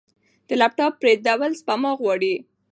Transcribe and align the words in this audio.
د 0.47 0.49
لپ 0.61 0.71
ټاپ 0.77 0.93
پیرودل 1.01 1.51
سپما 1.61 1.91
غواړي. 1.99 2.33